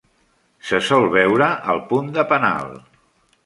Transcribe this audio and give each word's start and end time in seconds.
Se 0.69 0.79
sol 0.87 1.05
veure 1.17 1.51
al 1.75 1.85
punt 1.95 2.11
de 2.19 2.27
penal. 2.35 2.77